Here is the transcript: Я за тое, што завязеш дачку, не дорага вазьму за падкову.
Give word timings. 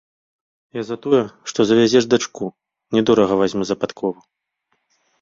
Я 0.79 0.83
за 0.87 0.97
тое, 1.03 1.19
што 1.53 1.59
завязеш 1.73 2.03
дачку, 2.15 2.51
не 2.99 3.07
дорага 3.13 3.33
вазьму 3.45 3.63
за 3.73 3.81
падкову. 3.85 4.19